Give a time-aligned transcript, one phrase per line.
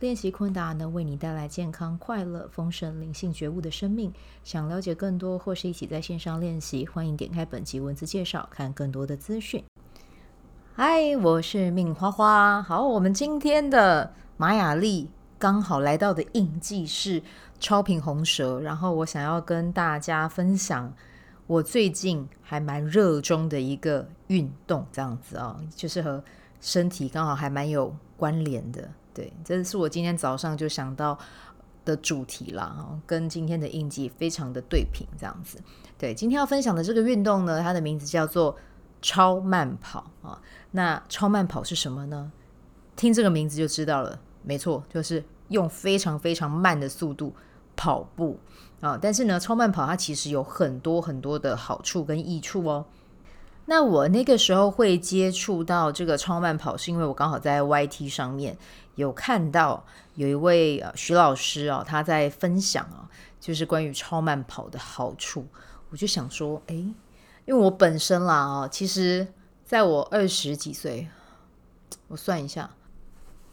[0.00, 4.12] 练习昆达能为你带来健康、快乐、丰盛、灵性觉悟的生命。
[4.42, 9.64] 想了解更多或是一起在线上练习，欢迎点开本集文字介绍，看更多的资讯。
[10.74, 12.60] 嗨，我是命花花。
[12.60, 15.08] 好，我们今天的玛雅丽
[15.38, 17.22] 刚好来到的印记是
[17.60, 20.92] 超频红蛇，然后我想要跟大家分享
[21.46, 26.22] 我最近还蛮热衷的一个运动，这样子啊、哦，就是和
[26.64, 28.88] 身体刚好还蛮有关联的。
[29.12, 31.16] 对，这是我今天早上就想到
[31.84, 35.58] 的主题啦，跟今天的印记非常的对频，这样子。
[35.98, 38.56] 对，今天要分享的这个运动呢，它的名字叫做
[39.02, 40.40] 超慢跑啊。
[40.70, 42.32] 那超慢跑是什么呢？
[42.96, 47.34] 听这个名字就知道了，没错，就是用非常非常慢的速度
[47.76, 48.40] 跑步
[48.80, 48.98] 啊。
[49.00, 52.86] 但是呢，超慢跑它其实有很多很多的好处跟益处哦。
[53.66, 58.58] 那我那个时候会接触到这个超慢跑，是因为我刚好在 YT 上面
[58.94, 59.82] 有看到
[60.16, 63.08] 有一位呃徐老师啊，他在分享啊，
[63.40, 65.46] 就是关于超慢跑的好处。
[65.90, 66.76] 我就想说，诶，
[67.46, 69.26] 因为我本身啦啊，其实
[69.64, 71.08] 在我二十几岁，
[72.08, 72.68] 我算一下，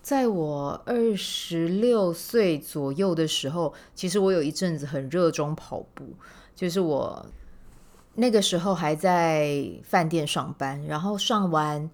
[0.02, 6.14] 在我二十六岁左右的时候，其实我有一阵子很热衷跑步，
[6.53, 7.25] 就是我。
[8.16, 11.90] 那个时候还在饭店上班，然后上完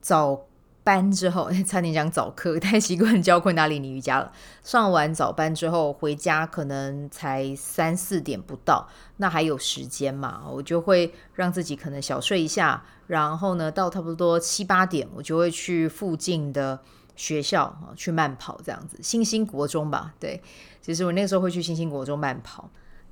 [0.00, 0.46] 早
[0.82, 4.32] 班之后， 差点讲早课， 太习惯教昆达里尼瑜伽了。
[4.64, 16.80] 上完早班之后回家，可能才三四点不到，那还有时间嘛，我就会让自己可能小睡一下，然后呢，到差不多七八点，我就会去附近的
[17.14, 18.98] 学校啊去慢跑，这样子。
[19.02, 20.42] 新兴国中吧，对，
[20.80, 22.68] 其实我那时候会去新兴国中慢跑。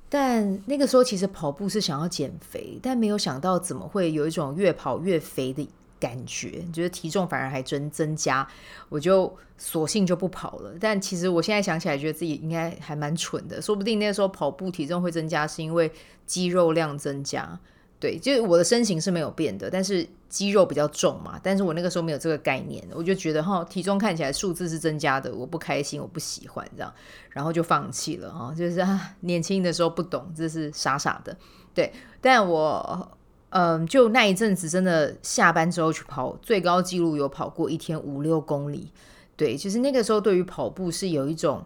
[0.09, 5.67] 但那个时候其实跑步是想要减肥，但没有想到怎么会有一种越跑越肥的
[5.99, 8.47] 感觉，觉得体重反而还增增加，
[8.89, 10.73] 我就索性就不跑了。
[10.79, 15.91] 但其实我现在想起来，觉得自己应该还蛮蠢的，说不定那个时候跑步体重会增加，是因为
[16.25, 17.59] 肌肉量增加。
[17.99, 21.39] 对，就是我的身形是没有变的，但是肌肉比较重嘛。
[21.41, 26.93] 但是我那个时候没有这个概念，我就觉得哈，体重看起来数字是增加的，我不开心，我不喜欢这样，
[27.31, 28.53] 然后就放弃了哈。
[28.55, 31.35] 就是啊，年轻的时候不懂，这是傻傻的。
[31.73, 31.91] 对，
[32.21, 33.17] 但我
[33.49, 38.91] 嗯，就那一阵子真的下班之后去跑，最高纪录有跑过一天五六公里。
[39.35, 41.65] 对，其实那个时候对于跑步是有一种。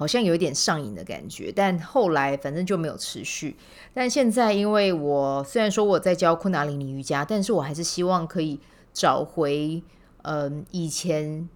[0.00, 3.54] 好像有一点上瘾的感觉，但后来反正就没有持续。
[3.92, 8.58] 但现在，因为我虽然说我在教昆达里尼瑜伽，但是我还是希望可以
[8.94, 9.82] 找回
[10.22, 11.46] 嗯、以前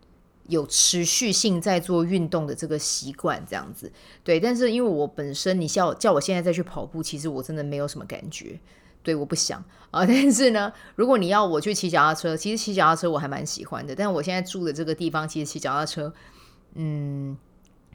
[0.48, 3.90] 有持续性在做运动的这个习惯，这样子。
[4.22, 8.60] 对，但是因为我本身，你叫叫我现在再去跑步，其实我真的没有什么感觉。
[9.02, 9.58] 对，我不想
[9.90, 10.04] 啊。
[10.04, 13.94] 但是呢，如果你要我去骑脚踏车，其实骑脚踏车我还蛮喜欢的。
[13.96, 16.12] 但我现在住的这个地方，其实骑脚踏车，
[16.74, 17.38] 嗯。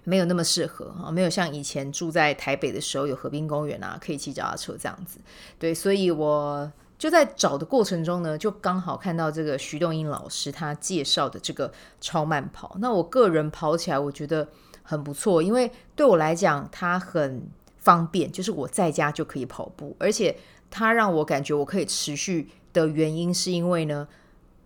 [0.09, 5.19] 没有那么适合啊，没有像以前住在台北的时候有河滨公园啊，可以骑脚踏车这样子。
[5.59, 11.71] 对，所以我就在找的过程中呢，就刚好看到这个徐栋英老师他介绍的这个
[12.01, 12.75] 超慢跑。
[12.79, 14.47] 那我个人跑起来我觉得
[14.81, 17.47] 很不错，因为对我来讲它很
[17.77, 20.35] 方便，就是我在家就可以跑步，而且
[20.71, 24.07] 它让我感觉我可以持续的原因是因为呢。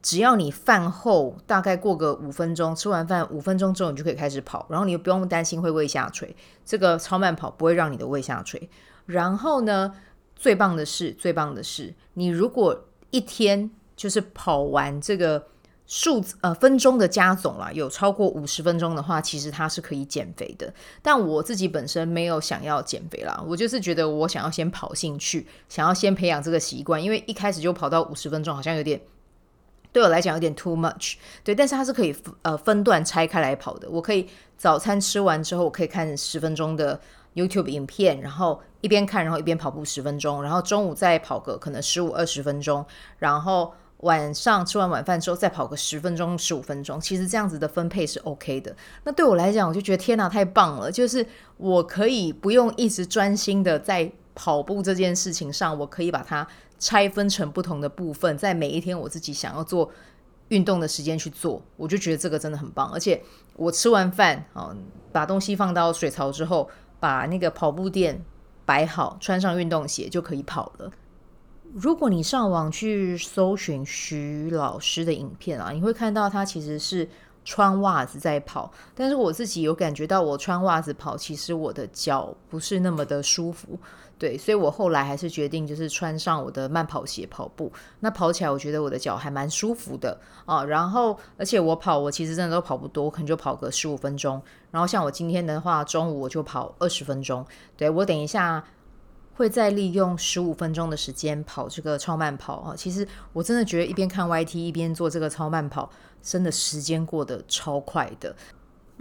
[0.03, 6.36] 只要你饭后大概过个五分钟，吃完饭五分钟之后，你就可以开始跑，然后你又不用担心会胃下垂。
[6.66, 8.69] 这个超慢跑不会让你的胃下垂。
[9.06, 9.96] 然后呢，
[10.36, 15.48] 最棒的是，最棒的是，你如果一天就是跑完这个
[15.86, 20.74] 数字呃分钟的加总啦，有超过五十分钟的话，其实它是可以减肥的。
[21.01, 29.00] 但我自己本身没有想要减肥啦，我就是觉得我想要先跑兴趣，想要先培养这个习惯，因为一开始就跑到五十分钟，好像有点。
[29.94, 31.13] 对我来讲有点 too much，
[31.44, 33.88] 对，但是它是可以呃分段拆开来跑的。
[33.90, 37.00] 我可以早餐吃完之后，我可以看十分钟的
[37.36, 42.84] YouTube 影片，然后一边看，然后一边跑步十分钟，然后中午再跑个可能十五二十分钟，
[43.19, 47.00] 然后晚上吃完晚饭之后再跑个十分钟十五分钟。
[47.00, 48.75] 其实这样子的分配是 OK 的。
[49.04, 50.92] 那对我来讲，我就觉得天哪，太棒了！
[50.92, 51.25] 就是
[51.57, 56.47] 我可以不用一直专心的在跑步这件事情上，我可以把它。
[56.80, 59.89] 拆分成不同的部分，在每一天我自己想要做
[60.50, 62.91] 运动的时间去做，我就觉得这个真的很棒。
[62.91, 63.24] 而且
[63.56, 64.75] 我吃完饭啊，
[65.13, 66.69] 把东西放到水槽之后，
[67.00, 68.21] 把那个跑步垫
[68.65, 70.91] 摆好，穿上运动鞋就可以跑了。
[71.74, 77.07] 如果你上网去搜寻徐老师的影片啊，你会看到他其实是
[77.45, 78.69] 穿袜子在跑。
[78.94, 83.79] 但是我自己有感觉到，我穿袜子跑，其实我的脚不是那么的舒服。
[84.24, 87.70] 对，所以我后来还是决定就是穿上我的慢跑鞋跑步。
[88.00, 90.64] 那跑起来，我觉得我的脚还蛮舒服的啊。
[90.64, 94.42] 然后，而且我跑，我其实真的都跑不多，可能就跑个十五分钟。
[94.72, 97.46] 然后像我今天的话，中午我就跑二十分钟。
[97.75, 98.64] 对，我等一下。
[99.36, 102.75] 会再利用十五分钟的时间跑这个超慢跑啊！
[102.78, 105.90] 其实我真的觉得一边看 YT 一边做这个超慢跑，
[106.22, 108.36] 真的时间过得超快的。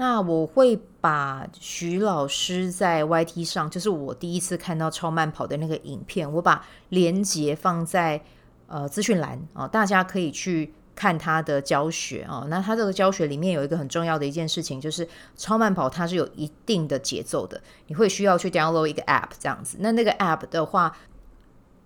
[0.02, 8.20] 那我会把徐老师在 YT 上，就是我第一次看到超慢跑的那个影片，我把连接放在
[8.66, 10.75] 呃资讯栏啊，大家可以去。
[10.94, 19.78] 看他的教学啊，那他这个教学里面有一个很重要的一件事情，就是超慢跑它是有一定的节奏的，你会需要去 download 一个 app 这样子。
[19.81, 20.94] 那那个 app 的话，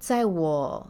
[0.00, 0.84] 在我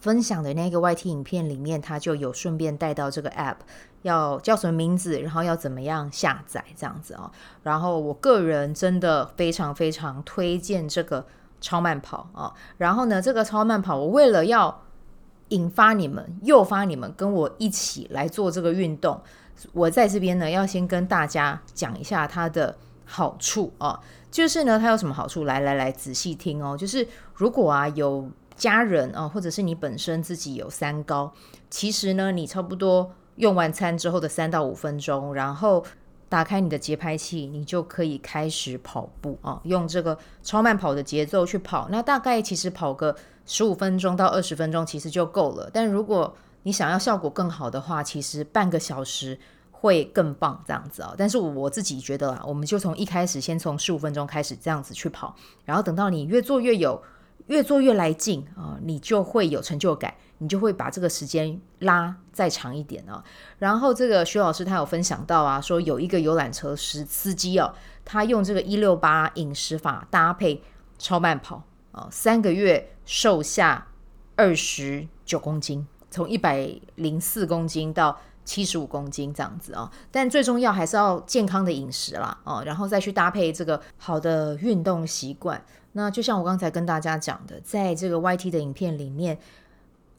[0.00, 3.56] 分享的那个 YT 影片里面，它就有顺便带到这个 app
[4.02, 7.30] 要叫什么名字，然后要怎么样下载这样子啊。
[7.62, 11.26] 然后我个人真的非常非常推荐这个
[11.60, 12.54] 超慢跑啊。
[12.76, 14.82] 然后呢，这个超慢跑我为了要
[15.48, 19.20] 引发你们，诱发你们跟我一起来做这个运动。
[19.72, 23.98] 我在这边呢，要先跟大家讲一下它的好处啊，
[24.30, 25.42] 就是呢，它有什么好处？
[25.42, 26.76] 来来来，仔细听哦。
[26.76, 27.04] 就是
[27.34, 31.32] 如果啊有家人啊，或者是你本身自己有三高，
[31.70, 35.82] 其实呢，你差不多用完餐之后的三到五分钟，然后
[36.28, 41.88] 打开你的节拍器，你就可以开始跑步啊，用这个超慢跑的节奏去跑。
[41.90, 43.16] 那大概其实跑个。
[43.50, 49.38] 十五分钟到二十分钟其实就够了，但如果你想要效果更好的话，其实半个小时
[49.70, 51.14] 会更棒，这样子啊。
[51.16, 55.34] 但是我自己觉得啊，我们就从一开始先从十五分钟开始这样子去跑，
[55.64, 57.02] 然后等到你越做越有，
[57.46, 63.24] 越做越来劲啊，你就会有成就感，你就会把这个时间拉再长一点啊。
[63.58, 67.74] 然后这个徐老师他有分享到啊，说有一个游览车司司机哦，
[68.04, 70.62] 他用这个一六八饮食法搭配
[70.98, 71.62] 超慢跑
[71.92, 72.06] 啊。
[72.10, 73.86] 三个月瘦下
[74.36, 79.90] 二十九公斤，从一百零四公斤到七十五公斤这样子啊。
[80.10, 85.62] 但最重要还是要健康的饮食啦，哦，然后再去搭配这个好的运动习惯。
[85.92, 89.38] 那就像我刚才跟大家讲的，在这个 YT 的影片里面，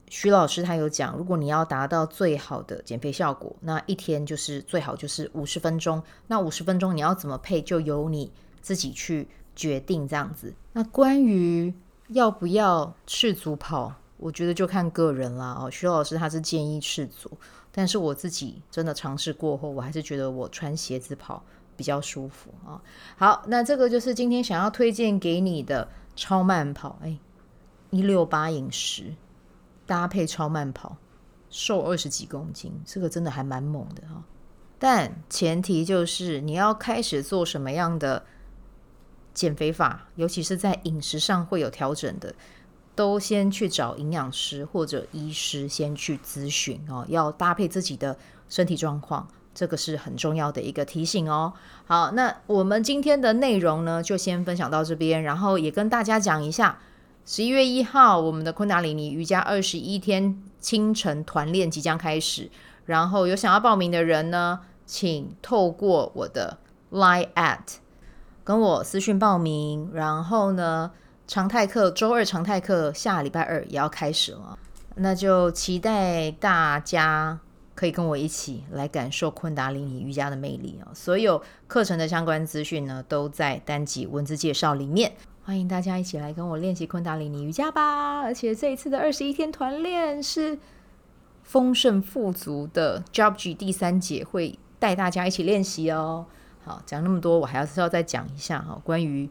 [0.07, 6.03] 徐老师他有讲，如果你要达到最好的减肥效果，那一天就是最好就是五十分钟。
[6.27, 8.31] 那五十分钟你要怎么配，就由你
[8.61, 9.27] 自己去。
[9.55, 10.53] 决定这样子。
[10.71, 11.73] 那关于
[12.07, 15.53] 要不要赤足跑，我觉得就看个人啦。
[15.59, 17.29] 哦，徐老师他是建议赤足，
[17.79, 21.41] 但是我自己真的尝试过后，我还是觉得我穿鞋子跑
[21.77, 22.75] 比较舒服啊。
[23.15, 26.99] 好，那这个就是今天想要推荐给你的超慢跑。
[27.01, 27.17] 哎，
[27.89, 29.15] 一六八饮食
[29.85, 30.97] 搭配超慢跑，
[31.49, 34.21] 瘦二十几公斤，这个真的还蛮猛的哈。
[34.77, 38.25] 但前提就是你要开始做什么样的。
[39.31, 42.35] 减肥法，尤其是在饮食上会有调整的，
[42.99, 48.17] 都先去找营养师或者医师先去咨询哦，要搭配自己的
[48.49, 51.53] 身体状况，这个是很重要的一个提醒哦。
[51.85, 56.77] 好，那我们今天的内容呢，就先分享到这边，然后也跟大家讲一下，
[57.25, 62.51] 十一月一号我们的昆达里尼瑜伽二十一天清晨团练即将开始，
[62.85, 66.57] 然后有想要报名的人呢，请透过我的
[66.91, 67.77] Line at。
[68.43, 70.91] 跟我私讯报名，然后呢，
[71.29, 74.57] 常态课周二常态课下礼拜二也要开始了，
[74.95, 77.39] 那就期待大家
[77.75, 80.89] 可以跟我一起来感受昆达里尼瑜伽的魅力啊！
[80.91, 85.11] 所有课程的相关资讯呢，都在单集文字介绍里面，
[85.43, 88.21] 欢迎大家一起来跟我练习昆达里尼瑜伽吧！
[88.21, 90.57] 而且这一次的二十一天团练是
[91.43, 96.25] 丰盛富足的 Job G 第三节会带大家一起练习哦。
[96.65, 99.29] 好，讲那么多，我还是要再讲一下哈，关于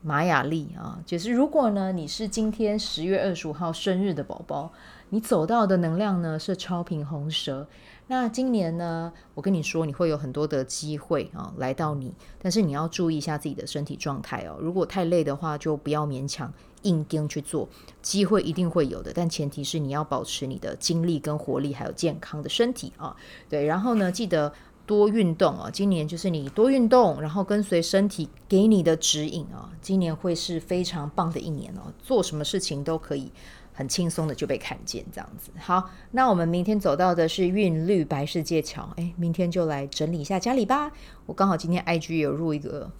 [0.00, 4.72] 玛雅历啊，就是如果呢你是今天十月二十五号生日的宝宝，
[5.10, 7.66] 你走到的能量呢是超频红蛇。
[8.10, 14.56] 那今年呢，我跟你说，你会有很多的机会啊来到你，但是你要注意一下自己的身体状态哦。
[14.60, 16.50] 如果太累的话，就不要勉强
[16.82, 17.68] 硬跟去做，
[18.00, 23.14] 机会一定会有的，但前提是你要保持你的精力跟活力，还有健康的身体啊。
[23.48, 24.52] 对，然后呢，记得。
[24.88, 25.68] 多运动啊！
[25.70, 29.70] 今年就是你多运动，然后跟随身体给你的指引啊！
[29.82, 33.30] 今年会是非常棒的一年哦，做什么事情都可以
[33.74, 35.50] 很轻松的就被看见，这样子。
[35.58, 40.90] 好，那我们明天走到的是韵律白世界桥，哎，明天就来整理一下家里吧。
[41.26, 42.90] 我刚好今天 IG 有录一个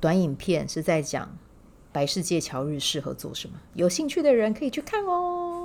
[0.00, 1.36] 短影片，是在讲
[1.92, 3.56] 白世界桥日适合做什么？
[3.74, 5.55] 有兴趣的人可以去看哦。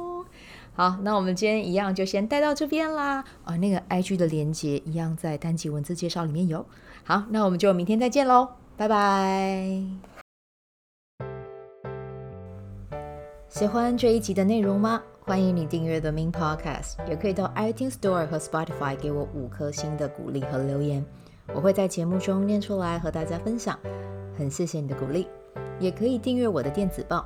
[0.74, 3.24] 好，那我们今天一样就先带到这边啦。
[3.44, 6.66] 啊，那个 IG 的连接一样在单集文字介绍里面有。
[7.04, 8.48] 好，那我们就明天再见喽，
[8.78, 9.84] 拜拜。
[13.50, 15.04] 喜欢这一集的内容吗？
[15.24, 21.06] 欢迎你订阅 The Min Podcast，也可以到 iTunes Store 和 Spotify 给我五颗星的鼓励和留言，
[21.54, 23.78] 我会在节目中念出来和大家分享。
[24.38, 25.28] 很谢谢你的鼓励，
[25.80, 27.26] 也可以订阅我的电子报，